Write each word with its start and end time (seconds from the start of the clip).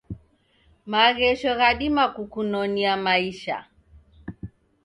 Maghesho 0.91 1.51
ghadima 1.59 2.03
kukunonia 2.15 2.93
maisha 3.05 3.57